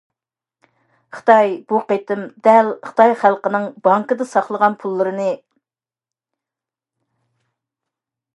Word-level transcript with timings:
خىتاي 1.17 1.51
بۇ 1.71 1.81
قېتىم 1.91 2.23
دەل 2.47 2.71
خىتاي 2.87 3.13
خەلقىنىڭ 3.25 3.67
بانكىدا 3.89 4.27
ساقلىغان 4.31 4.79
پۇللىرىغا 4.85 5.23
ھەمتاۋاق 5.27 5.39
بولماقچى. 5.43 5.49